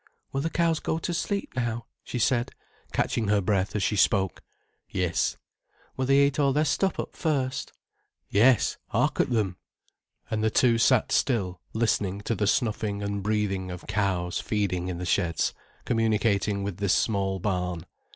"Will 0.31 0.41
the 0.41 0.49
cows 0.49 0.79
go 0.79 0.97
to 0.97 1.13
sleep 1.13 1.55
now?" 1.55 1.85
she 2.03 2.17
said, 2.17 2.53
catching 2.91 3.27
her 3.27 3.39
breath 3.39 3.75
as 3.75 3.83
she 3.83 3.95
spoke. 3.95 4.41
"Yes." 4.89 5.37
"Will 5.95 6.07
they 6.07 6.25
eat 6.25 6.39
all 6.39 6.53
their 6.53 6.65
stuff 6.65 6.99
up 6.99 7.15
first?" 7.15 7.71
"Yes. 8.27 8.77
Hark 8.87 9.19
at 9.19 9.29
them." 9.29 9.57
And 10.31 10.43
the 10.43 10.49
two 10.49 10.79
sat 10.79 11.11
still 11.11 11.61
listening 11.73 12.21
to 12.21 12.33
the 12.33 12.47
snuffing 12.47 13.03
and 13.03 13.21
breathing 13.21 13.69
of 13.69 13.85
cows 13.85 14.39
feeding 14.39 14.87
in 14.87 14.97
the 14.97 15.05
sheds 15.05 15.53
communicating 15.85 16.63
with 16.63 16.77
this 16.77 16.93
small 16.95 17.37
barn. 17.39 17.85